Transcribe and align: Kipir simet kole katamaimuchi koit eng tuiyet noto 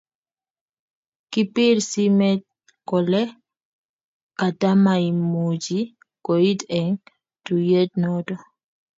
Kipir 1.31 1.77
simet 1.89 2.41
kole 2.89 3.21
katamaimuchi 4.39 5.79
koit 6.25 6.59
eng 6.79 6.95
tuiyet 7.45 7.91
noto 8.01 8.33